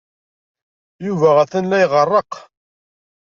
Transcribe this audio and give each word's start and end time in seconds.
Yuba 1.05 1.29
atan 1.41 1.65
la 1.69 1.77
iɣerreq. 1.83 2.31